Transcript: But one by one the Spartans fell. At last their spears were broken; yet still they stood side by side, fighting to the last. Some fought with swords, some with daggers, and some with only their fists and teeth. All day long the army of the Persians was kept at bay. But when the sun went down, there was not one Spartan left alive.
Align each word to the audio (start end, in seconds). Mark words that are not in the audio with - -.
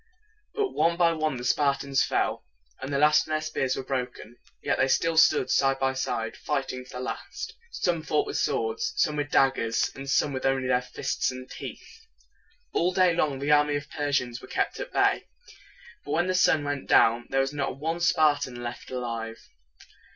But 0.55 0.71
one 0.71 0.97
by 0.97 1.13
one 1.13 1.37
the 1.37 1.43
Spartans 1.43 2.03
fell. 2.03 2.43
At 2.81 2.89
last 2.89 3.27
their 3.27 3.39
spears 3.39 3.75
were 3.75 3.83
broken; 3.83 4.37
yet 4.63 4.77
still 4.89 5.13
they 5.13 5.19
stood 5.19 5.51
side 5.51 5.77
by 5.77 5.93
side, 5.93 6.35
fighting 6.35 6.85
to 6.85 6.89
the 6.93 6.99
last. 6.99 7.53
Some 7.69 8.01
fought 8.01 8.25
with 8.25 8.37
swords, 8.37 8.93
some 8.95 9.15
with 9.15 9.29
daggers, 9.29 9.91
and 9.93 10.09
some 10.09 10.33
with 10.33 10.43
only 10.43 10.67
their 10.67 10.81
fists 10.81 11.29
and 11.29 11.47
teeth. 11.47 12.07
All 12.73 12.91
day 12.95 13.13
long 13.15 13.37
the 13.37 13.51
army 13.51 13.75
of 13.75 13.83
the 13.83 13.89
Persians 13.95 14.41
was 14.41 14.49
kept 14.49 14.79
at 14.79 14.91
bay. 14.91 15.27
But 16.03 16.11
when 16.13 16.25
the 16.25 16.33
sun 16.33 16.63
went 16.63 16.87
down, 16.89 17.27
there 17.29 17.41
was 17.41 17.53
not 17.53 17.77
one 17.77 17.99
Spartan 17.99 18.63
left 18.63 18.89
alive. 18.89 19.37